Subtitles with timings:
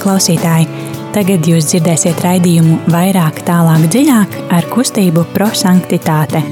[0.00, 0.68] klausītāji!
[1.10, 6.42] Tagad jūs dzirdēsiet raidījumu vairāk, tālāk, dziļāk ar kustību prosanktitāte.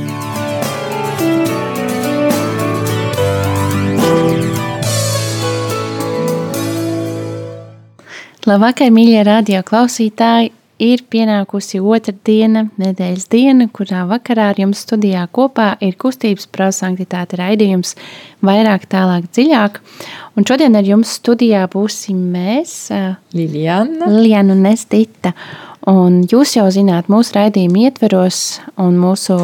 [8.49, 10.58] Labvakar, mīļie radio klausītāji!
[10.79, 17.39] Ir pienākusi otra diena, nedēļas diena, kurā vakarā ar jums studijā kopā ir kustības prosanktitāte
[17.41, 17.95] raidījums
[18.47, 19.81] vairāk, tālāk, dziļāk.
[20.39, 22.77] Un šodien ar jums studijā būsim mēs,
[23.35, 25.35] Liljana, Liljana un Nestita.
[25.89, 29.39] Un jūs jau zināt, mūsu raidījuma ietveros un mūsu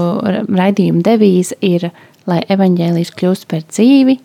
[0.44, 1.88] raidījuma devīze ir,
[2.30, 4.18] lai evaņģēlijs kļūst par dzīvi.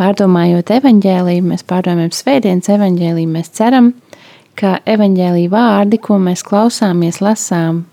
[0.00, 4.09] Pārdomājot evaņģēliju, mēs pārdomājam svētdienas evaņģēliju, mēs ceram, ka
[4.60, 7.84] ka evaņģēlīja vārdi, ko mēs klausāmies, lasām,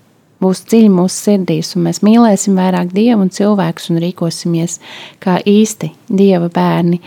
[0.42, 4.78] būs dziļi mūsu sirdīs, un mēs mīlēsim vairāk dievu un cilvēkus un rīkosimies
[5.22, 7.00] kā īsti dieva bērni.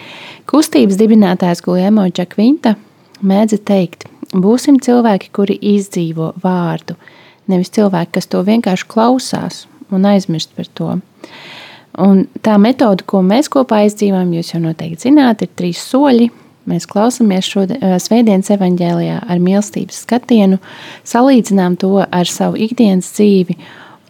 [0.49, 2.75] Kustības dibinātājs Guljēmo Čakvinta
[3.21, 6.97] mēdza teikt, būsim cilvēki, kuri izdzīvo vārdu,
[7.51, 10.93] nevis cilvēki, kas to vienkārši klausās un aizmirst par to.
[12.01, 16.29] Un tā metode, ko mēs kopā izdzīvojam, jūs jau noteikti zināt, ir trīs soļi
[16.69, 17.63] Mēs klausāmies šo
[18.01, 20.59] svētdienas evaņģēlijā ar mīlestības skatienu,
[21.09, 23.57] salīdzinām to ar savu ikdienas dzīvi,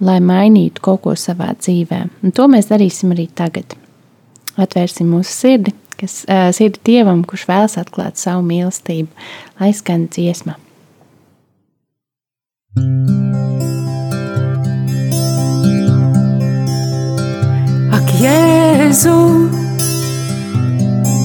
[0.03, 2.01] lai mainītu kaut ko savā dzīvē.
[2.25, 3.77] Un to mēs darīsim arī tagad.
[4.59, 9.07] Atvērsim mūsu sirdi, kas uh, sirdi Dievam, kurš vēlas atklāt savu mīlestību,
[9.61, 10.57] lai skan dziesma.
[17.95, 19.60] Ak, Jēzu!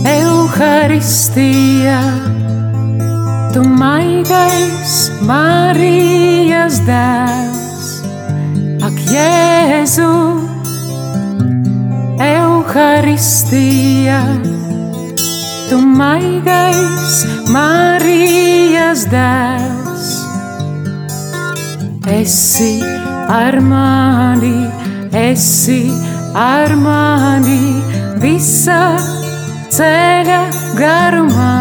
[0.05, 2.00] Euharistija,
[3.55, 8.02] tu maigais Marijas dēls,
[8.84, 10.11] ak, Jēzu,
[12.27, 14.20] Euharistija,
[15.70, 17.24] tu maigais
[17.55, 20.06] Marijas dēls.
[22.06, 22.80] Esi
[23.29, 24.68] ar mani,
[25.11, 25.90] esi
[26.36, 27.83] ar mani
[28.23, 29.26] visā
[29.73, 30.41] ceļa
[30.79, 31.55] garumā.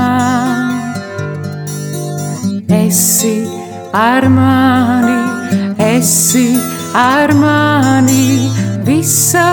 [2.75, 3.37] Esi
[3.95, 5.17] ar mani,
[5.81, 6.47] esi
[6.99, 8.49] ar mani
[8.87, 9.49] visā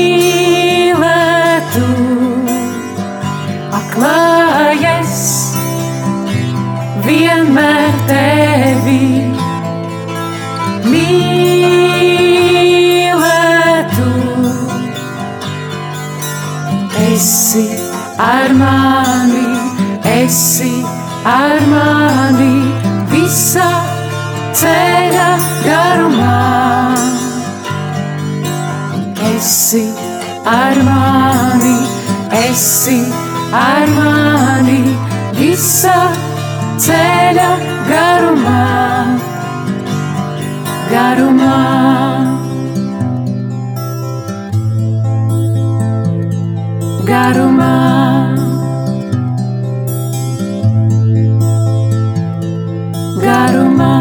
[3.81, 4.50] Aklājies
[7.11, 9.05] vienmēr tevi
[10.91, 11.17] mīlētu.
[17.07, 17.65] Esi
[18.27, 19.43] ar mani,
[20.13, 20.71] esi
[21.27, 22.55] ar mani
[23.11, 23.69] visā
[24.61, 25.29] ceļa
[25.67, 26.39] garumā.
[29.33, 29.85] Esi
[30.55, 31.77] ar mani,
[32.45, 32.99] esi
[33.65, 34.81] ar mani
[35.39, 36.30] visā ceļa garumā,
[37.89, 38.61] garumā.
[40.89, 41.57] Garumā.
[53.21, 53.91] Garumā.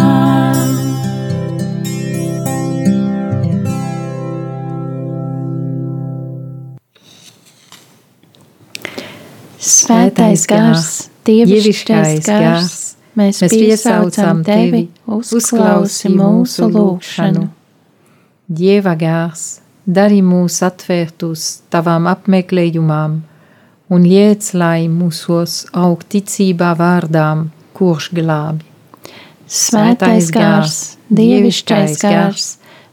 [9.60, 12.76] Svētais gars, dievišķais gars,
[13.18, 17.48] mēs piesaucam tevi, uzklausi mūsu lūgšanu.
[18.50, 23.20] Dieva gars, dari mūs atvērtus tavam apmeklējumam
[23.90, 28.66] un liec, lai mūsos aug ticībā vārdām, kurš glābi.
[29.50, 30.76] Svētais gars,
[31.10, 32.50] dievišķais gars,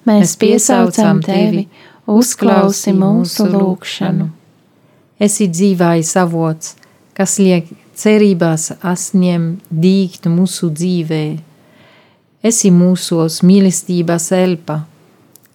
[0.10, 1.68] mēs piesaucam tevi,
[2.10, 4.32] uzklausi mūsu lūgšanu.
[5.22, 6.76] Esi dzīvais avots,
[7.18, 11.24] kas liek cerībās asņiem dīgt mūsu dzīvē.
[12.46, 14.84] Esi mūsos mīlestības elpa,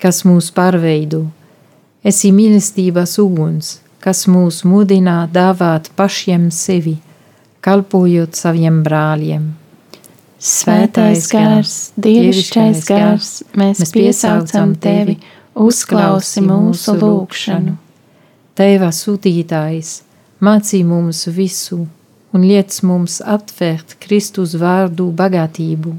[0.02, 1.22] kas mūs pārveido.
[2.02, 6.96] Esi mīlestības uguns, kas mūs mudina dāvāt pašiem sevi,
[7.62, 9.46] kalpojot saviem brāļiem.
[10.42, 15.20] Svētais gars, dievišķais gars, mēs piesaucam tevi,
[15.54, 17.78] uzklausi mūsu lūgšanu.
[18.58, 20.00] Tēva sūtītājs,
[20.42, 21.84] mācī mums visu
[22.32, 25.94] un liec mums atvērt Kristus vārdu bagātību.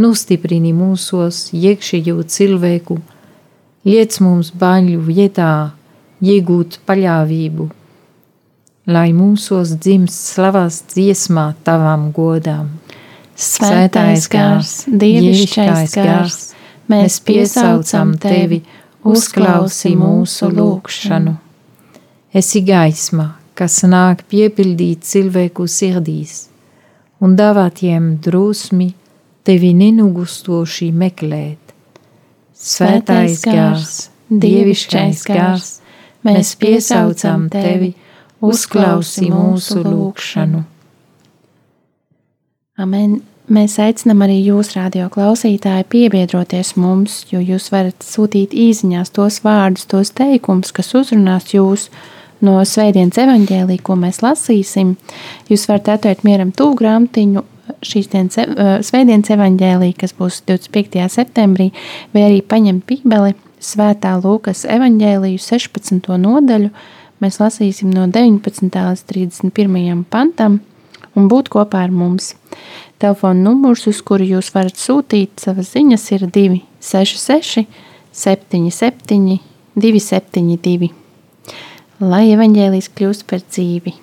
[0.00, 2.98] Nostiprini mūsos iekšējo cilvēku,
[3.86, 5.52] liec mums baļu vietā
[6.24, 7.68] iegūt paļāvību,
[8.90, 12.72] lai mūsos dzimst slavas dziesmā tavam godām.
[13.34, 16.40] Svētais gars, dievišķais gars,
[16.90, 18.62] mēs piesaucam tevi,
[19.04, 21.38] uzklausi mūsu lūgšanu.
[22.34, 23.28] Esi gaisma,
[23.58, 26.48] kas nāk piepildīt cilvēku sirdīs
[27.24, 28.90] un dāvāt tiem drosmi
[29.46, 31.74] tevi nenugustoši meklēt.
[32.54, 33.94] Svētais gars,
[34.30, 35.70] dievišķais gars,
[36.24, 37.92] mēs piesaucam tevi,
[38.44, 40.64] uzklausi mūsu lūgšanu.
[42.80, 43.22] Amen.
[43.44, 49.84] Mēs aicinām arī jūs, radio klausītāji, piebiedroties mums, jo jūs varat sūtīt īsiņās tos vārdus,
[49.84, 51.90] tos teikumus, kas uzrunās jūs
[52.44, 54.94] no Svētdienas evaņģēlī, ko mēs lasīsim.
[55.50, 57.44] Jūs varat atvērt mieram tūlu grāmatiņu
[57.84, 58.38] šīs dienas
[58.88, 61.06] Svētdienas evaņģēlī, kas būs 25.
[61.12, 61.70] septembrī,
[62.14, 63.34] vai arī paņemt Bībeli
[63.64, 66.10] Svētā Lūkas evaņģēliju 16.
[66.20, 66.70] nodaļu.
[67.22, 68.68] Mēs lasīsim no 19.
[68.68, 70.04] līdz 31.
[70.10, 70.58] pantam
[71.14, 72.34] un būt kopā ar mums.
[73.00, 77.64] Telefona numurs, uz kuru jūs varat sūtīt savas ziņas, ir 266,
[78.14, 79.40] 77,
[79.74, 81.03] 272.
[82.04, 83.94] Lai evaņģēlijas kļūst par dzīvi.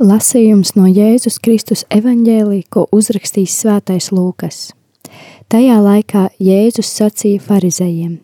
[0.00, 4.70] Lasījums no Jēzus Kristus evaņģēlī, ko uzrakstīs Svētais Lūkas.
[5.52, 8.14] Tajā laikā Jēzus sacīja farizējiem: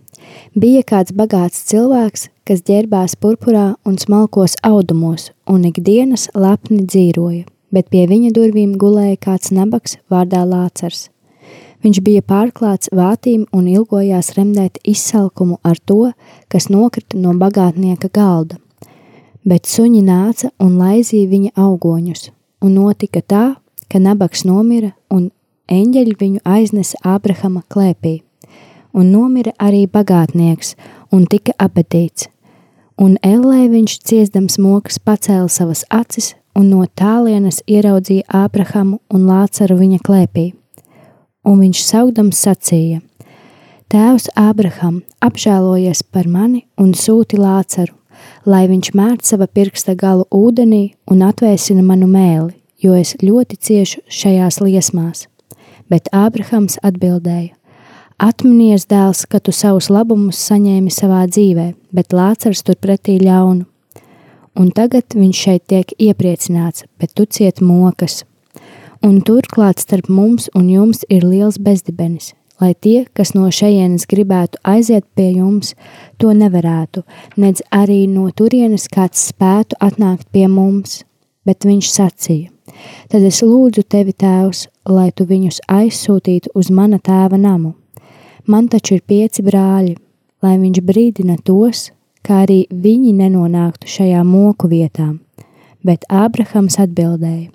[0.57, 7.93] Bija kāds bagāts cilvēks, kas ģērbās purpurā un smalkos audumos, un ikdienas lepni dzīvoja, bet
[7.93, 11.11] pie viņa durvīm gulēja kāds nabaks vārdā Lācars.
[11.87, 16.09] Viņš bija pārklāts vātīm un ilgojās remdēt izsalkumu ar to,
[16.51, 18.57] kas nokrita no bagātnieka galda.
[19.47, 22.33] Bet suņi nāca un laizīja viņa augoņus,
[22.67, 23.45] un notika tā,
[23.87, 25.29] ka nabaks nomira, un
[25.71, 28.17] eņģeļi viņu aiznesa Ābrahama klēpī,
[28.91, 30.75] un nomira arī bagātnieks,
[31.15, 32.27] un tika apetīts,
[32.99, 39.79] un ellē viņš ciestams mokas pacēla savas acis, un no tālienes ieraudzīja Ābrahamu un Lācaru
[39.79, 40.51] viņa klēpī,
[41.47, 43.01] un viņš saugdams sacīja:
[43.93, 47.95] Tēvs Ābraham, apžēlojies par mani un sūti Lācaru,
[48.45, 54.03] lai viņš mērt sava pirksta galu ūdenī un atvēsina manu mēli, jo es ļoti ciešu
[54.11, 55.29] šajās liesmās.
[55.87, 57.55] Bet Ābrahams atbildēja:
[58.19, 63.67] Atminies, dēls, ka tu savus labumus saņēmi savā dzīvē, bet Lācars turpretī ļaunu.
[64.57, 68.23] Un tagad viņš šeit tiek iepriecināts, bet tu ciet mokas.
[69.05, 74.61] Un turklāt starp mums un jums ir liels bezdibenis, lai tie, kas no šejienes gribētu
[74.65, 75.75] aiziet pie jums,
[76.17, 77.05] to nevarētu,
[77.37, 81.03] nedz arī no turienes kāds spētu atnākt pie mums.
[81.47, 82.51] Bet viņš sacīja:
[83.13, 87.75] Tad es lūdzu tevi, Tēvs, lai tu viņus aizsūtītu uz mana tēva namu.
[88.47, 89.97] Man taču ir pieci brāļi,
[90.43, 91.91] lai viņš brīdina tos,
[92.27, 95.13] kā arī viņi nenonāktu šajā moku vietā.
[95.87, 97.53] Bet Ābrahams atbildēja: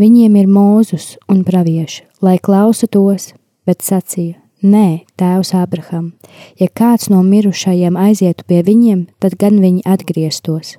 [0.00, 3.32] Viņiem ir mūzus un pravieši, lai klausa tos,
[3.68, 6.12] bet sacīja: Nē, tēvs Abraham,
[6.60, 10.76] ja kāds no mirušajiem aizietu pie viņiem, tad gan viņi atgrieztos.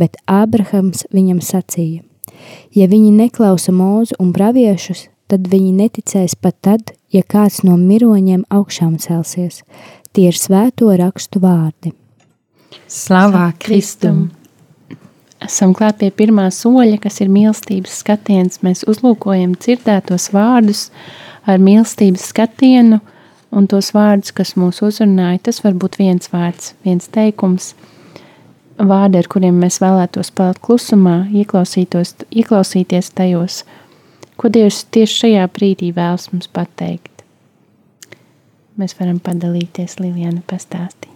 [0.00, 2.02] Bet Ābrahams viņam sacīja:
[2.74, 8.46] Ja viņi neklausa mūzu un praviešus, tad viņi neticēs pat tad, ja kāds no miroņiem
[8.50, 9.62] augšām celsies.
[10.12, 11.94] Tie ir svēto rakstu vārdi.
[12.88, 14.30] Slavā Kristum!
[15.42, 18.60] Esam klāt pie pirmā soļa, kas ir mīlestības skatiens.
[18.62, 20.86] Mēs uzlūkojam dzirdētos vārdus,
[21.48, 23.00] ar mīlestības skatienu
[23.52, 25.42] un tos vārdus, kas mūs uzrunāja.
[25.48, 27.72] Tas var būt viens vārds, viens teikums,
[28.78, 33.62] vārdi, ar kuriem mēs vēlētos palikt klusumā, ieklausīties tajos,
[34.38, 37.26] ko Dievs tieši šajā brīdī vēlas mums pateikt.
[38.80, 41.11] Mēs varam padalīties, Lilijana, pastāstīt.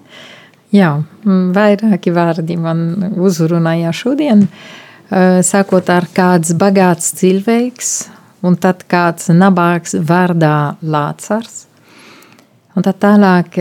[0.75, 0.91] Jā,
[1.25, 4.49] vairāki vārdi man uzrunāja šodien.
[5.47, 7.93] Sākot ar kāds bagāts cilvēks,
[8.43, 11.65] un tad kāds nabaks vārdā Lācars.
[12.77, 13.55] Un tad tālāk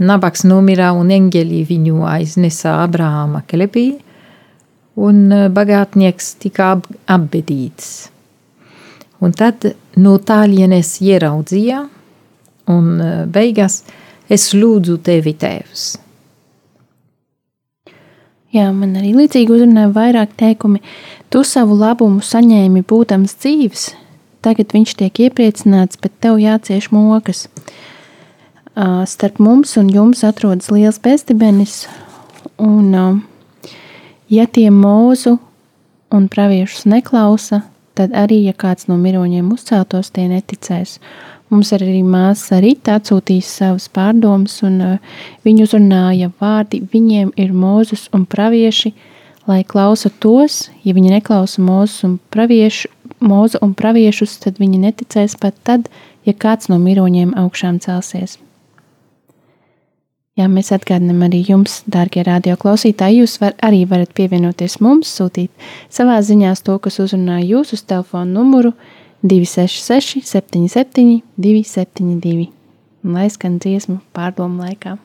[0.00, 3.92] nabaks nomira un eņģeļi viņu aiznesa Abrahama klepī,
[4.98, 8.08] un bagātnieks tika ap, apbedīts.
[9.20, 9.68] Un tad
[10.00, 11.84] no tālienes ieraudzīja,
[12.72, 12.90] un
[13.30, 13.82] beigās
[14.30, 16.07] es lūdzu tevi, tēvs.
[18.54, 20.80] Jā, man arī līdzīgi uzrunāja vairāk teikumi.
[21.28, 23.90] Tu savu labumu saņēmi būdams dzīves,
[24.38, 27.46] Tagad viņš tiek iepriecināts, bet tev jācieš mokas.
[29.10, 31.88] Starp mums un jums atrodas liels bezdibenis,
[32.62, 32.92] un
[34.30, 35.34] ja tie mūzu
[36.14, 37.64] un praviešus neklausa,
[37.98, 41.00] tad arī, ja kāds no miroņiem uzceltos, tie neticēs.
[41.48, 44.98] Mums arī māsa Rīta atsūtījis savas pārdomas, un
[45.46, 48.92] viņa uzrunāja vārdi, viņiem ir mūzus un pravieši,
[49.48, 52.92] lai klausa tos, ja viņi neklausa mūzus un praviešu,
[53.24, 55.88] mūzu un praviešus, tad viņi neticēs pat tad,
[56.28, 58.36] ja kāds no miroņiem augšām celsies.
[60.38, 65.50] Jā, mēs atgādinām arī jums, dārgie radioklausītāji, jūs var, arī varat pievienoties mums, sūtīt
[65.90, 68.76] savā ziņā to, kas uzrunāja jūs uz telefona numuru
[69.22, 72.48] 266, 77, 272.
[73.02, 74.98] Un lai skan dziesmu pārdomu laikā.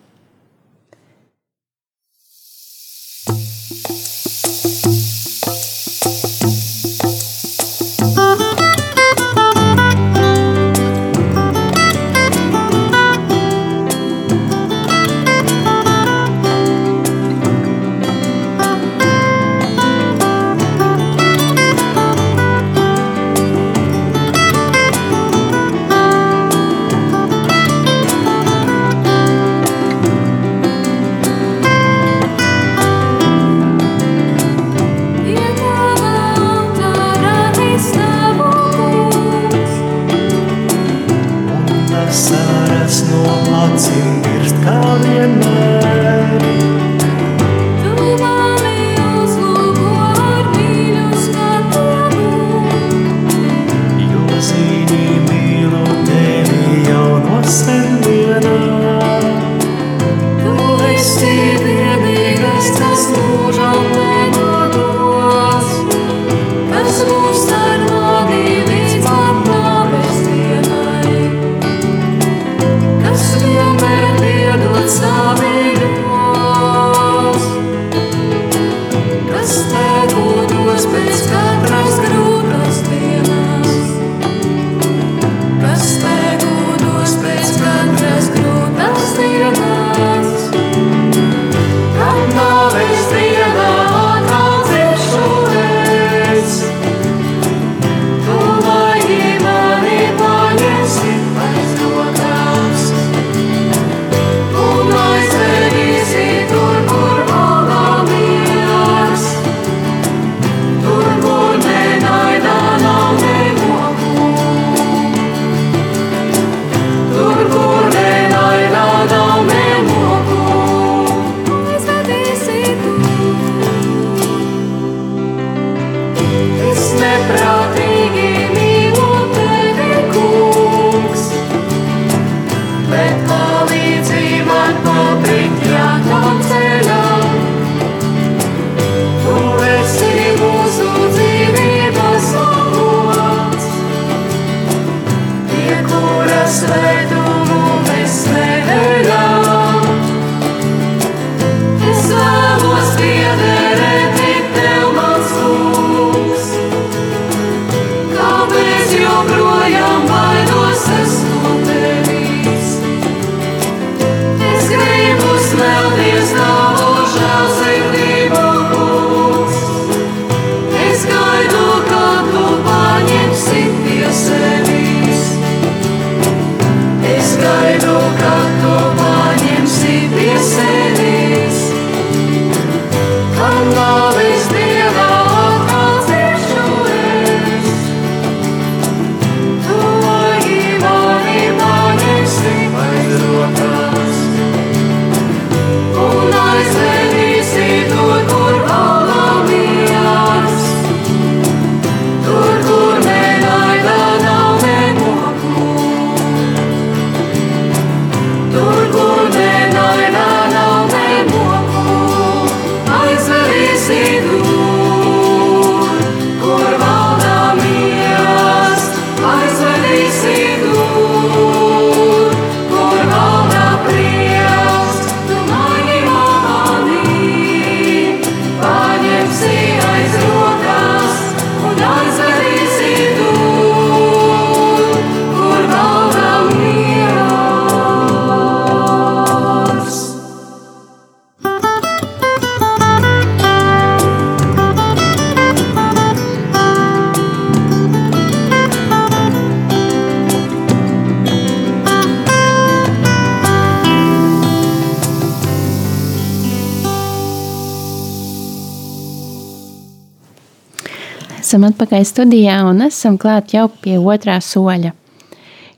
[261.64, 264.90] Esam atpakaļ studijā un esam klāt jau pie otrā soļa.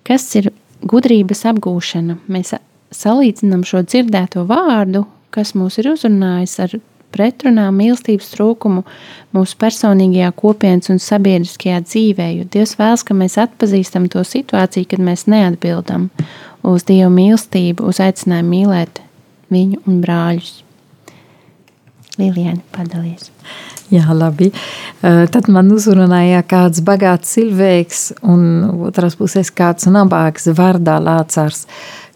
[0.02, 0.48] Kas ir
[0.82, 2.16] gudrības apgūšana?
[2.26, 2.56] Mēs
[2.90, 6.74] salīdzinām šo dzirdēto vārdu, kas mūs ir uzrunājis ar
[7.14, 8.82] pretrunā mīlestības trūkumu
[9.38, 15.06] mūsu personīgajā kopienas un sabiedriskajā dzīvē, jo Dievs vēlas, ka mēs atpazīstam to situāciju, kad
[15.06, 16.10] mēs neatbildam
[16.66, 19.06] uz Dieva mīlestību, uz aicinājumu mīlēt
[19.54, 20.65] viņu un brāļus.
[22.20, 23.32] Liliana, padalies.
[23.94, 24.50] Jā, labi.
[25.02, 28.42] Tad man uzrunāja kāds bagāts cilvēks, un
[28.88, 31.66] otras puses kāds nabāks vārdā Lācārs,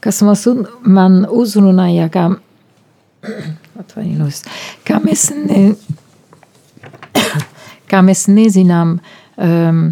[0.01, 2.25] kas man uzrunāja, kā,
[3.84, 4.41] atvainos,
[4.88, 5.75] kā mēs, ne,
[7.91, 8.98] kā mēs nezinām
[9.38, 9.84] um,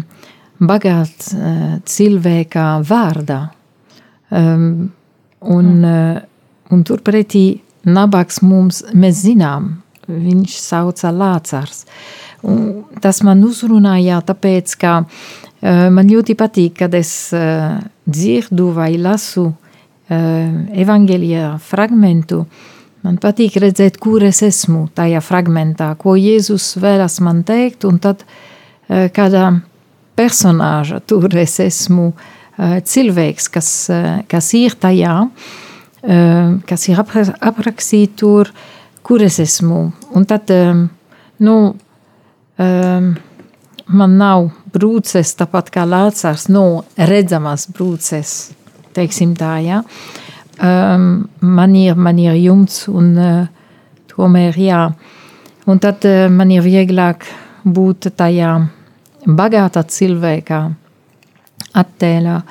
[0.58, 3.42] bagāt uh, cilvēka vārdā.
[4.34, 4.90] Um,
[5.40, 6.18] un, uh,
[6.74, 9.76] un turpretī nabaks mums, mēs zinām,
[10.08, 11.84] viņš sauca Lācars.
[12.46, 18.92] Un tas man uzrunāja, tāpēc, ka uh, man ļoti patīk, kad es uh, dzirdu vai
[19.00, 19.56] lasu uh,
[20.72, 22.44] evangelija fragmentu.
[23.06, 28.24] Man patīk redzēt, kur es esmu tajā fragmentā, ko Jēzus vēlas man teikt, un tad
[28.88, 29.44] kādā
[30.18, 32.08] personāža tur es esmu
[32.58, 33.68] cilvēks, kas,
[34.26, 35.14] kas ir tajā,
[36.66, 38.77] kas ir aprakstīts tur, uh,
[39.08, 39.86] kur es esmu.
[40.12, 40.82] Un tad, um,
[41.40, 41.56] nu,
[42.60, 43.06] um,
[43.88, 48.34] man nav brūces, tāpat kā Lācārs, no nu, redzamas brūces,
[48.96, 49.82] teiksim tā, ja.
[50.58, 53.46] Um, man, ir, man ir jumts un uh,
[54.10, 54.82] tomēr, jā.
[55.68, 57.24] Un tad uh, man ir vieglāk
[57.64, 58.58] būt tajā
[59.24, 60.58] bagātā cilvēkā
[61.80, 62.42] attēlā.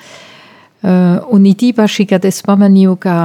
[0.87, 3.19] Uh, un it īpaši, kad es pamanīju, ka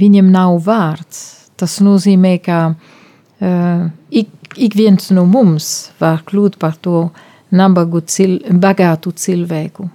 [0.00, 6.78] viņam nav vārds, Tas nozīmē, ka uh, ik, ik viens no mums var kļūt par
[6.80, 7.10] to
[7.52, 9.88] nabagu, cil, bagātu cilvēku.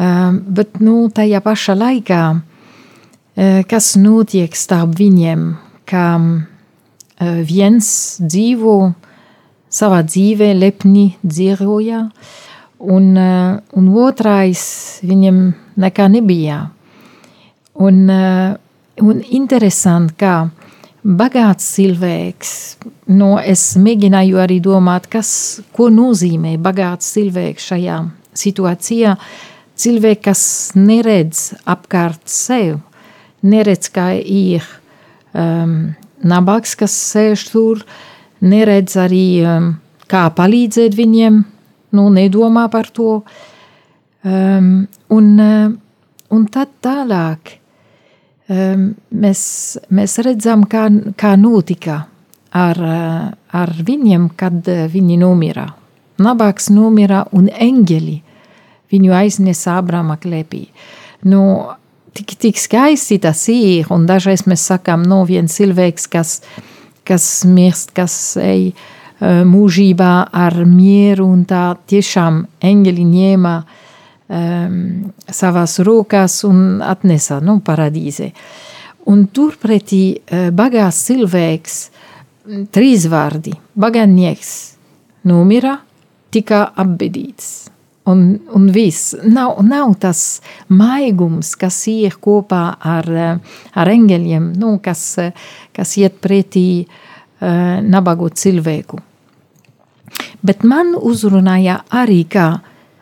[0.00, 5.50] Uh, bet nu, tajā pašā laikā, uh, kas notiek starp viņiem,
[5.90, 7.90] ka uh, viens
[8.22, 8.76] dzīvo
[9.70, 12.06] savā dzīvē, lepni dzīvoja,
[12.80, 14.64] un, uh, un otrais
[15.04, 15.44] viņam
[15.80, 16.62] nekā nebija.
[17.80, 18.56] Un, uh,
[19.00, 20.34] Un interesanti, kā
[21.00, 22.50] bagāts cilvēks,
[23.16, 25.30] no es mēģināju arī domāt, kas,
[25.72, 28.00] ko nozīmē bagāts cilvēks šajā
[28.36, 29.14] situācijā.
[29.80, 30.42] Cilvēki, kas
[30.76, 32.82] neredz apkārt sev,
[33.40, 34.66] neredz, kā ir
[35.32, 37.80] um, nabaks, kas sēž tur,
[38.44, 39.70] neredz arī, um,
[40.10, 41.40] kā palīdzēt viņiem,
[41.96, 43.22] nu, nedomā par to.
[44.20, 45.72] Um, un, uh,
[46.36, 47.56] un tad tālāk
[48.50, 49.42] mēs,
[49.94, 52.04] mēs redzam, kā, kā notika
[52.50, 52.80] ar,
[53.46, 55.68] ar viņiem, kad viņi nomira.
[56.20, 58.16] Nabaks nomira un eņģeļi
[58.90, 60.66] viņu aiznesa Abrama klēpī.
[61.30, 61.42] Nu,
[62.16, 66.40] tik, tik skaisti tas ir, un dažreiz mēs sakām, no viens cilvēks, kas,
[67.06, 73.79] kas mirst, kas ej uh, mūžībā ar mieru, un tā tiešām eņģeļi ņēma uh,
[74.30, 78.30] um, savās rokās un atnesa nu, paradīze.
[79.10, 81.80] Un turpretī uh, bagāts cilvēks,
[82.74, 84.54] trīs vārdi, bagātnieks,
[85.28, 85.78] nomira,
[86.30, 87.50] tika apbedīts.
[88.10, 88.22] Un,
[88.56, 90.40] un viss nav, nav tas
[90.72, 93.06] maigums, kas ir kopā ar,
[93.76, 95.04] ar engeļiem, nu, kas,
[95.76, 98.98] kas iet pretī uh, nabagu cilvēku.
[100.42, 102.46] Bet man uzrunāja arī, ka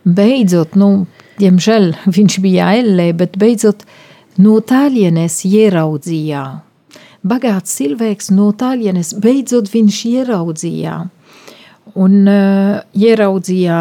[0.04, 1.06] beidzot, nu,
[1.38, 3.84] Diemžēl viņš bija ellē, bet beidzot
[4.42, 6.44] no tālienes ieraudzīja.
[7.28, 10.96] Bagāts cilvēks no tālienes beidzot viņš ieraudzīja.
[11.98, 13.78] Un uh, ieraudzīja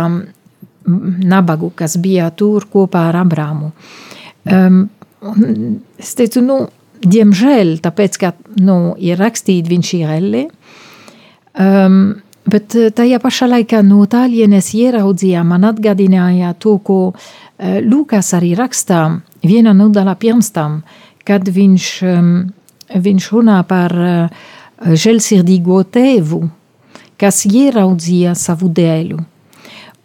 [1.27, 3.73] nabagu, kas bija tur kopā ar Abrāmu.
[4.47, 4.85] Um,
[5.99, 6.61] es teicu, nu,
[7.03, 10.45] diemžēl, tāpēc, ka nu, ir rakstīts, viņš ir ellē.
[11.57, 11.99] Um,
[12.47, 18.51] Bet tajā pašā laikā no tālienes ieraudzījām, man atgādināja to, ko uh, Eh, Lūkas arī
[18.53, 19.01] rakstā
[19.41, 20.81] viena nodaļa pirms tam,
[21.25, 21.87] kad viņš,
[22.93, 24.43] viņš runā par eh,
[24.77, 26.43] žēlsirdīgo tēvu,
[27.17, 29.17] kas ieraudzīja savu dēlu.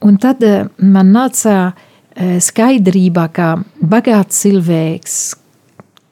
[0.03, 1.75] Un tad eh, man nāca
[2.12, 3.47] skaidrība, ka
[3.81, 5.15] bagāts cilvēks,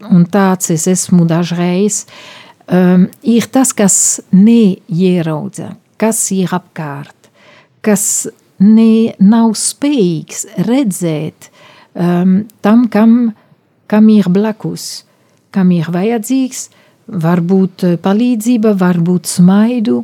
[0.09, 2.07] un tāds es esmu dažreiz,
[2.72, 3.96] um, ir tas, kas
[4.33, 7.29] neieraudza, kas ir apkārt,
[7.85, 8.31] kas
[8.64, 11.50] ne, nav spējīgs redzēt
[11.94, 13.32] um, tam, kam,
[13.90, 15.04] kam ir blakus,
[15.54, 16.68] kam ir vajadzīgs,
[17.10, 20.02] varbūt uh, palīdzība, varbūt smaidu,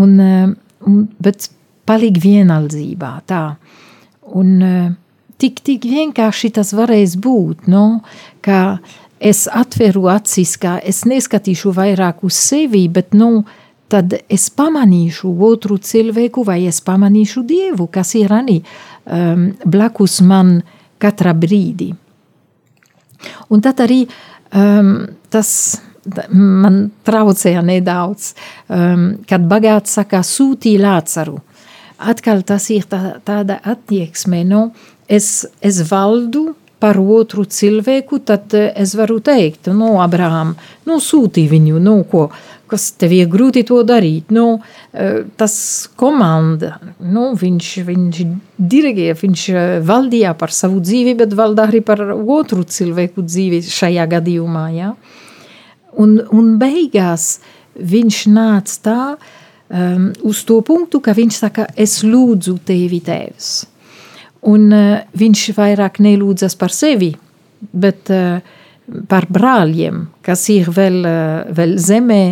[0.00, 0.50] un, uh,
[0.88, 1.48] un, bet
[1.86, 3.14] paliek vienaldzībā.
[3.28, 3.44] Tā.
[4.34, 4.92] Un, uh,
[5.38, 8.02] tik, tik vienkārši tas varēs būt, no?
[8.44, 8.78] ka
[9.24, 13.44] es atveru acis, ka es neskatīšu vairāk uz sevi, bet nu,
[13.94, 20.56] tad es pamanīšu otru cilvēku vai es pamanīšu Dievu, kas ir arī um, blakus man
[21.02, 21.92] katrā brīdī.
[23.54, 24.96] Un tad arī um,
[25.32, 25.50] tas
[26.34, 28.32] man traucēja nedaudz,
[28.68, 31.38] um, kad bagāts saka sūtī Lācaru.
[32.04, 34.66] Atkal tas ir tā, tāda attieksme, nu,
[35.08, 36.50] es, es valdu
[36.84, 40.52] par otru cilvēku, tad es varu teikt, nu, Abraham,
[40.84, 42.26] nu, sūtī viņu, nu, ko,
[42.68, 44.32] kas tev ir grūti to darīt.
[44.34, 44.58] Nu,
[45.40, 45.56] tas
[46.00, 48.20] komanda, nu, viņš, viņš
[48.74, 49.46] dirigēja, viņš
[49.88, 54.92] valdīja par savu dzīvi, bet valda arī par otru cilvēku dzīvi šajā gadījumā, ja?
[56.00, 57.38] Un, un beigās
[57.78, 63.54] viņš nāca tā um, uz to punktu, ka viņš saka, es lūdzu tevi tēvs.
[64.44, 67.14] Un uh, viņš vairāk nelūdzas par sevi,
[67.72, 68.42] bet uh,
[69.08, 72.22] par brāļiem, kas ir vēl, uh, vēl zemē,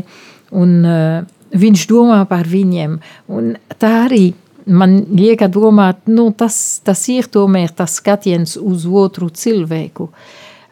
[0.60, 1.22] un uh,
[1.56, 2.98] viņš domā par viņiem.
[3.32, 4.26] Un tā arī
[4.68, 10.10] man liek domāt, nu, tas, tas ir tomēr tas skatiens uz otru cilvēku.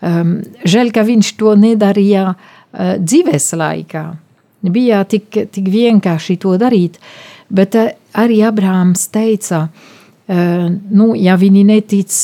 [0.00, 2.36] Um, žēl, ka viņš to nedarīja uh,
[3.00, 4.04] dzīves laikā.
[4.60, 7.00] Bija tik, tik vienkārši to darīt,
[7.48, 7.88] bet uh,
[8.20, 9.96] arī Abrahams teica, uh,
[10.30, 12.16] nu, ja viņi netic,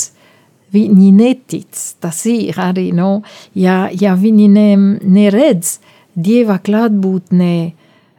[0.74, 3.22] viņi netic, tas ir arī, nu,
[3.54, 4.70] ja, ja viņi ne,
[5.02, 5.78] neredz
[6.16, 7.54] Dieva klātbūtnē,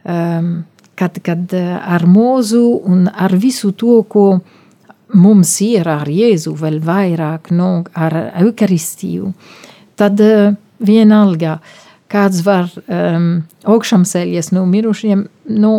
[0.06, 0.50] um,
[0.98, 4.28] kad, kad ar mūzu un ar visu to, ko
[5.18, 9.32] mums ir ar Jēzu vēl vairāk, nu, ar Eukaristiju,
[9.98, 13.28] tad uh, vienalga, uh, kāds var um,
[13.68, 15.24] augšām ceļies no mirušiem,
[15.60, 15.72] nu,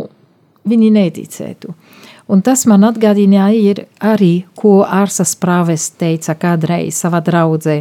[0.70, 1.74] viņi neticētu.
[2.30, 7.80] Un tas man atgādināja arī, ko Ārsas Prāves teica kādreiz savā draudzē.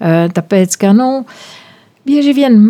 [0.00, 1.24] Tāpēc, ka, nu,
[2.06, 2.60] bieži vien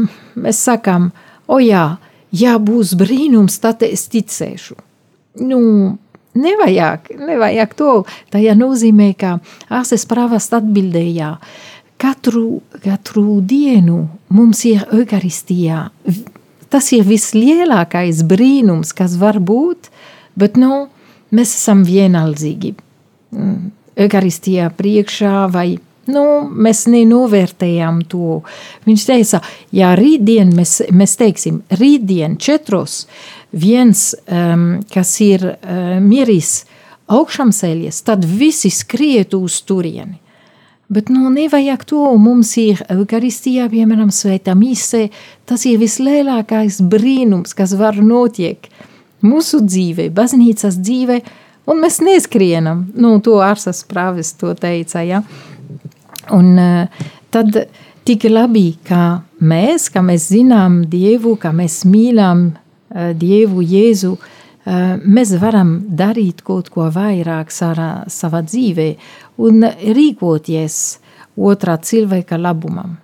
[0.40, 1.10] mēs sakām,
[1.44, 1.98] o jā,
[2.32, 4.78] ja būs brīnums, tad es ticēšu.
[5.44, 5.60] Nu,
[6.34, 7.92] nevajag, nevajag to.
[8.32, 9.36] Tajā nozīmē, ka
[9.68, 11.34] Ārsas Prāves atbildēja,
[12.00, 15.90] katru, katru dienu mums ir Eukaristijā.
[16.70, 19.90] Tas ir vislielākais brīnums, kas var būt,
[20.38, 20.86] bet nu,
[21.34, 22.74] mēs esam vienaldzīgi.
[23.34, 25.74] Mm, Eukaristijā priekšā vai
[26.10, 28.40] nu, mēs nenovērtējam to.
[28.86, 29.42] Viņš teica,
[29.76, 33.04] ja rītdien mēs, mēs teiksim, rītdien četros
[33.52, 36.64] viens, um, kas ir uh, miris
[37.10, 40.20] augšām ceļies, tad visi skrietu uz turieni.
[40.90, 42.02] Bet nu, nevajag to.
[42.18, 45.04] Mums ir Eukaristijā, piemēram, Svētā mise.
[45.46, 48.66] Tas ir vislielākais brīnums, kas var notiek
[49.26, 51.20] mūsu dzīvē, baznīcas dzīvē,
[51.70, 52.86] un mēs neskrienam.
[52.94, 55.22] Nu, to Arsas prāvis to teica, ja.
[56.36, 57.56] Un uh, tad
[58.06, 64.96] tik labi, ka mēs, ka mēs zinām Dievu, ka mēs mīlam uh, Dievu Jēzu, uh,
[65.04, 68.88] mēs varam darīt kaut ko vairāk savā, savā dzīvē
[69.46, 70.80] un rīkoties
[71.40, 72.98] otrā cilvēka labumam.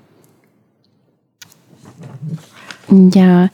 [3.16, 3.48] Jā,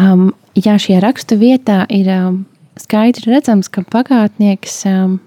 [0.00, 2.42] um, jā šajā rakstu vietā ir um,
[2.80, 5.18] skaidri redzams, ka pagātnieks um,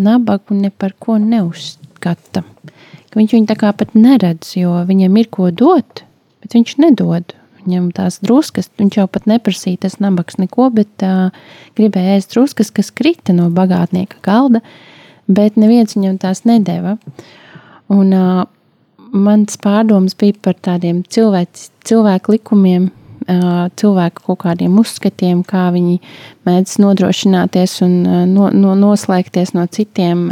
[0.00, 2.44] nabagu ne par ko neuzskata.
[3.10, 6.04] Ka viņš viņu tā kā pat neredz, jo viņam ir ko dot,
[6.42, 7.34] bet viņš nedod.
[7.60, 11.28] Viņam tās druskas, viņš jau pat neprasīja tas nabaks neko, bet uh,
[11.76, 14.62] gribēja ēst druskas, kas krita no bagātnieka galda.
[15.28, 16.96] Bet neviens viņam tās nedēva.
[17.92, 18.46] Un, uh,
[19.12, 22.88] mans pārdoms bija par tādiem cilvēks, cilvēku likumiem,
[23.26, 25.98] cilvēku kaut kādiem uzskatiem, kā viņi
[26.48, 27.96] mēdz nodrošināties un
[28.32, 30.28] no, no, noslēgties no citiem.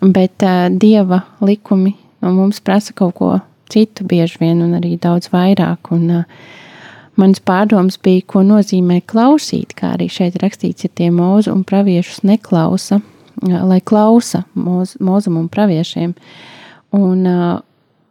[0.00, 0.44] Bet
[0.78, 3.32] dieva likumi no mums prasa kaut ko
[3.68, 5.92] citu bieži vien un arī daudz vairāk.
[5.94, 6.24] Un,
[7.18, 12.20] Mans pārdoms bija, ko nozīmē klausīt, kā arī šeit rakstīts, ja tie mūzu un praviešus
[12.22, 13.00] neklausa,
[13.42, 16.12] lai klausa mūz, mūzum un praviešiem.
[16.94, 17.24] Un,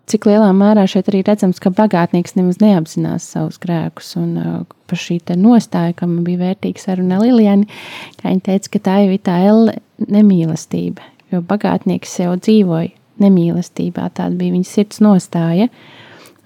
[0.08, 4.14] cik lielā mērā šeit arī redzams, ka bagātnieks nemaz neapzinās savus grēkus.
[4.20, 7.68] Un par šī nostāja, kam bija vērtīga saruna Lilijani,
[8.22, 9.38] kā viņa teica, ka tā ir tā
[10.08, 12.94] nemīlestība, jo bagātnieks jau dzīvoja
[13.24, 15.68] nemīlestībā, tāda bija viņa sirds nostāja.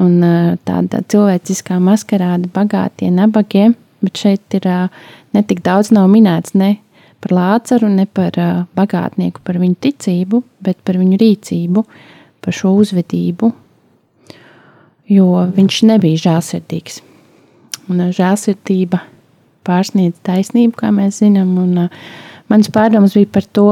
[0.02, 0.17] Un
[0.65, 4.65] tāda cilvēciskā maskarāda bagātie, nabagie, bet šeit ir
[5.36, 6.80] netik daudz nav minēts ne
[7.21, 11.84] par Lācaru, ne par uh, bagātnieku, par viņu ticību, bet par viņu rīcību,
[12.41, 13.51] par šo uzvedību,
[15.12, 17.01] jo viņš nebija žēlsirdīgs.
[17.91, 19.01] Un uh, žēlsirdība
[19.67, 22.06] pārsniedz taisnību, kā mēs zinām, un uh,
[22.51, 23.67] mans pārdoms bija par to,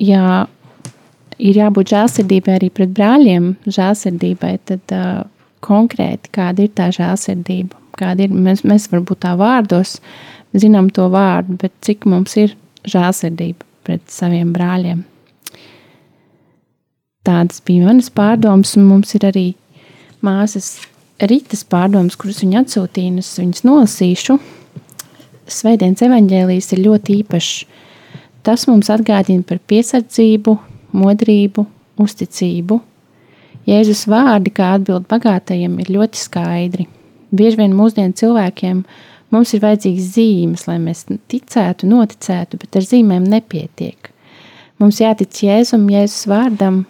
[0.00, 0.44] ja
[1.38, 5.24] ir jābūt žēlsirdībai arī pret brāļiem, žēlsirdībai, tad uh,
[5.64, 9.98] konkrēti kāda ir tā žēlsirdība, kāda ir, mēs, mēs varbūt tā vārdos
[10.54, 12.54] zinām to vārdu, bet cik mums ir
[12.90, 15.02] žēlsirdība pret saviem brāļiem.
[17.24, 19.46] Tādas bija manas pārdomas, un mums ir arī
[20.24, 20.74] māsas
[21.22, 24.34] Rītas pārdomas, kuras viņa atsūtīja, un es viņas nolasīšu.
[25.54, 27.52] Svētdienas evaņģēlijas ir ļoti īpašs.
[28.44, 30.56] Tas mums atgādina par piesardzību,
[30.92, 31.64] modrību,
[32.02, 32.80] uzticību.
[33.64, 36.88] Jēzus vārdi, kā atbild bagātajiem, ir ļoti skaidri.
[37.34, 38.82] Bieži vien mūsdienu cilvēkiem
[39.32, 44.10] mums ir vajadzīgas zīmes, lai mēs ticētu, noticētu, bet ar zīmēm nepietiek.
[44.82, 46.82] Mums jātic Jēzum, Jēzus vārdam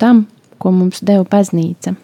[0.00, 0.26] tam,
[0.58, 1.94] ko mums deva baznīca.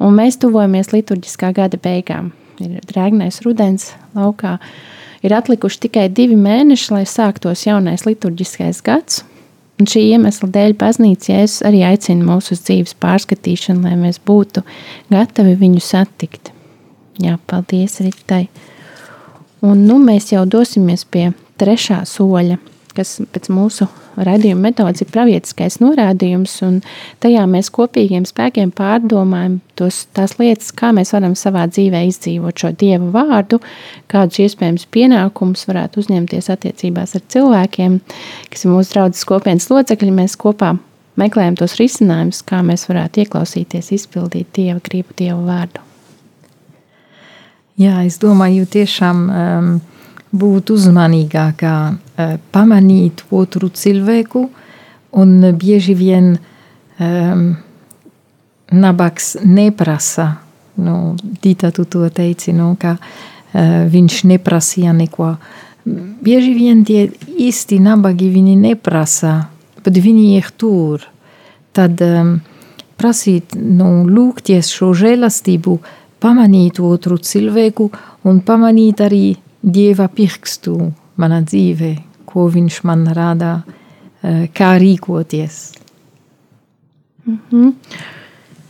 [0.00, 2.32] Un mēs tuvojamies liturģiskā gada beigām.
[2.60, 4.58] Ir drēgnais rudens laukā.
[5.24, 9.24] Ir atlikuši tikai divi mēneši, lai sāktos jaunais liturģiskais gads.
[9.80, 14.60] Un šī iemesla dēļ baznīca Jēzus arī aicina mūsu dzīves pārskatīšanu, lai mēs būtu
[15.12, 16.52] gatavi viņu satikt.
[17.20, 18.46] Jā, paldies Ritai.
[19.64, 21.30] Un nu mēs jau dosimies pie
[21.60, 22.56] trešā soļa,
[22.96, 23.86] kas pēc mūsu
[24.20, 26.80] raidījuma metodas ir pravietiskais norādījums, un
[27.22, 32.72] tajā mēs kopīgiem spēkiem pārdomājam tos, tās lietas, kā mēs varam savā dzīvē izdzīvot šo
[32.80, 33.60] Dieva vārdu,
[34.10, 38.00] kādus iespējams pienākumus varētu uzņemties attiecībās ar cilvēkiem,
[38.52, 40.16] kas ir mūsu draudzes kopienas locekļi.
[40.20, 40.74] Mēs kopā
[41.20, 45.86] meklējam tos risinājumus, kā mēs varētu ieklausīties, izpildīt Dieva gribu, Dieva vārdu.
[47.80, 49.68] Jā, es domāju, tiešām um,
[50.32, 51.76] būt uzmanīgākā,
[52.16, 54.48] eh, pamanīt otru cilvēku,
[55.12, 56.38] un bieži vien
[57.00, 57.56] um,
[58.70, 60.38] nabaks neprasa,
[60.76, 65.32] nu, Dita, tu to teici, nu, ka uh, viņš neprasīja neko.
[66.22, 69.48] Bieži vien tie īsti nabagi viņi neprasa,
[69.82, 71.08] bet viņi ir tur.
[71.74, 72.36] Tad um,
[73.00, 75.78] prasīt, nu, lūgties šo žēlastību,
[76.20, 77.90] pamanīt otru cilvēku
[78.28, 79.24] un pamanīt arī
[79.62, 80.76] dieva pirkstu
[81.20, 81.92] manā dzīvē,
[82.28, 83.62] ko viņš man rādā,
[84.22, 85.74] eh, kā rīkoties.
[87.26, 87.74] Mm -hmm.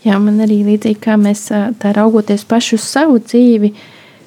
[0.05, 3.75] Jā, man arī līdzīgi kā mēs eh, tā raugoties pašu uz savu dzīvi,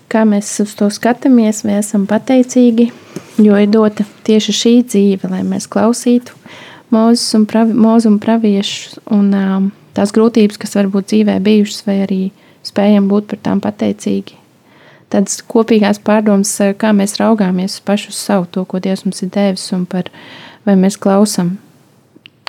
[0.10, 2.91] kā mēs uz to skatāmies, vai esam pateicīgi,
[3.38, 6.32] jo ir dota tieši šī dzīve, lai mēs klausītu
[6.91, 11.97] mūzus un, pravi, mūzu un praviešus un um, tās grūtības, kas varbūt dzīvē bijušas, vai
[12.06, 12.32] arī
[12.63, 14.43] spējam būt par tām pateicīgi
[15.13, 19.30] tādas kopīgās pārdomas, eh, kā mēs raugāmies pašu uz savu, to, ko Dievs mums ir
[19.34, 20.10] devis, un par
[20.65, 21.58] vai mēs klausām,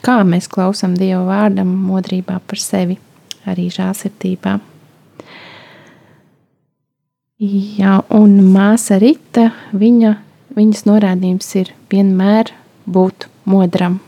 [0.05, 2.99] kā mēs klausām Dieva vārdam, modrībā par sevi,
[3.47, 4.59] arī žālsirdībā.
[7.45, 10.15] Jā, un māsa Rita, viņa,
[10.55, 12.55] viņas norādījums ir vienmēr
[12.87, 13.99] būt modram.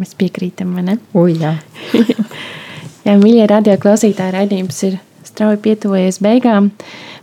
[0.00, 0.96] Mēs piekrītam, vai ne?
[1.12, 1.58] O, jā.
[3.06, 6.70] jā, mīļie radio klausītāji, raidījums ir strauji pietuvojies beigām.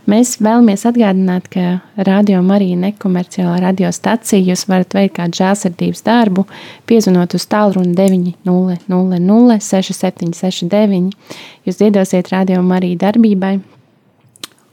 [0.08, 6.46] Mēs vēlamies atgādināt, ka Radio Marija nekomerciālā radiostacija jūs varat veikt kādu žēlsirdības darbu,
[6.88, 11.10] piezvanot uz tālruni 900 6769.
[11.68, 13.58] Jūs iedosiet Radio Marija darbībai.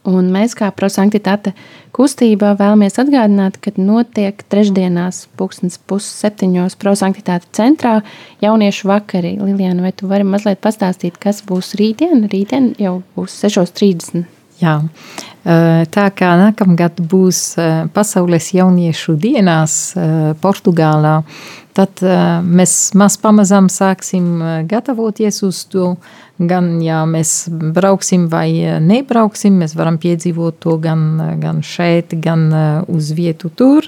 [0.05, 1.55] Un mēs, kā prosanktitāte
[1.95, 7.95] kustība, vēlamies atgādināt, ka notiek trešdienās, pulkstens pusseptiņos prosanktitāte centrā
[8.45, 9.33] jauniešu vakari.
[9.41, 12.27] Lilijāna, vai tu vari mazliet pastāstīt, kas būs rītdien?
[12.29, 14.29] Rītdien jau būs 6.30.
[14.61, 14.77] Jā,
[15.91, 17.39] tā kā nākamgad būs
[17.91, 19.73] Pasaules jauniešu dienās
[20.39, 21.17] Portugālā,
[21.75, 22.01] tad
[22.45, 25.95] mēs maz pamazām sāksim gatavoties uz to.
[26.35, 28.49] Gan ja mēs brauksim vai
[28.83, 31.05] nebrauksim, mēs varam piedzīvot to gan,
[31.39, 32.49] gan šeit, gan
[32.91, 33.87] uz vietu tur.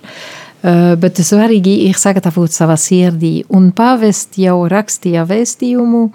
[0.63, 3.41] Bet svarīgi ir sagatavot savā sirdī.
[3.53, 6.07] Un pāvest jau rakstīja vēstījumu,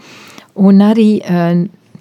[0.64, 1.10] un arī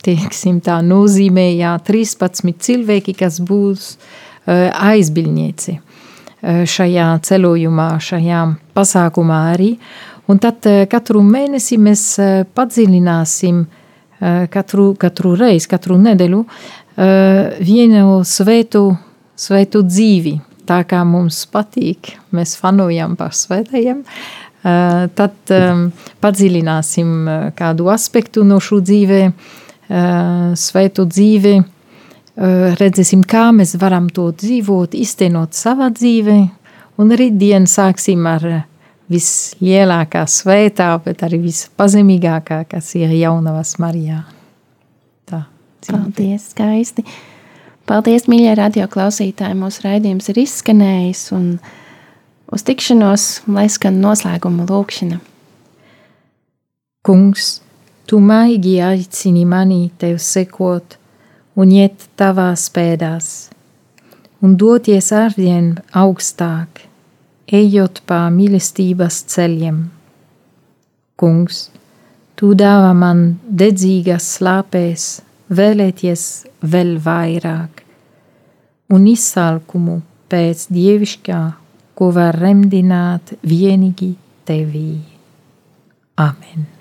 [0.01, 3.93] teiksim, tā nozīmējā 13 cilvēki, kas būs
[4.47, 5.79] aizbildnieci
[6.41, 8.41] šajā ceļojumā, šajā
[8.77, 9.75] pasākumā arī.
[10.31, 12.03] Un tad katru mēnesi mēs
[12.55, 13.63] padziļināsim
[14.53, 16.43] katru, katru reizi, katru nedēļu
[17.67, 18.83] vienu svētu,
[19.35, 20.35] svētu dzīvi.
[20.69, 24.05] Tā kā mums patīk, mēs fanojam par svētajiem,
[24.61, 25.55] tad
[26.21, 27.17] padziļināsim
[27.57, 29.33] kādu aspektu no šo dzīvēm
[29.91, 31.63] Eh, svētu dzīvi, eh,
[32.35, 36.39] redzēsim, kā mēs varam to dzīvot, iztenot savā dzīvē,
[37.01, 38.45] un rītdien sāksim ar
[39.11, 44.23] vislielākā svētā, bet arī vispazemīgākā, kas ir jaunavas Marijā.
[45.27, 45.43] Tā.
[45.89, 47.03] Paldies, skaisti!
[47.89, 49.57] Paldies, mīļie radio klausītāji!
[49.59, 51.49] Mūsu raidījums ir izskanējis, un
[52.53, 55.19] uz tikšanos, lai skan noslēguma lūkšana.
[57.03, 57.57] Kungs,
[58.07, 61.00] tu maigi aicini mani tev sekot
[61.61, 63.27] un iet tavās pēdās,
[64.41, 66.85] un doties arvien augstāk,
[67.61, 69.83] ejot pa mīlestības ceļiem.
[71.21, 71.67] Kungs,
[72.39, 75.07] tu dāvā man dedzīgas slāpēs,
[75.53, 76.25] vēlēties
[76.73, 77.85] vēl vairāk,
[78.95, 81.41] un izsalkumu pēc dievišķā,
[81.93, 84.15] ko var remdināt vienīgi
[84.47, 84.89] tevī.
[86.17, 86.80] Amen.